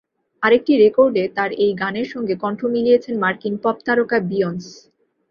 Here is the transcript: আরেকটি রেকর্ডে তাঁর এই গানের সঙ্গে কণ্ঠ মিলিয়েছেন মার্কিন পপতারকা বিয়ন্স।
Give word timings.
আরেকটি 0.43 0.73
রেকর্ডে 0.77 1.23
তাঁর 1.37 1.51
এই 1.63 1.71
গানের 1.81 2.07
সঙ্গে 2.13 2.35
কণ্ঠ 2.43 2.59
মিলিয়েছেন 2.73 3.15
মার্কিন 3.23 3.55
পপতারকা 3.63 4.17
বিয়ন্স। 4.29 4.65